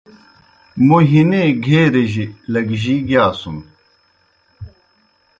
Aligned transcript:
موْ 0.85 0.97
ہِنے 1.09 1.41
گھیرِجیْ 1.65 2.25
لگجی 2.53 2.95
گِیاسُن۔ 3.07 3.57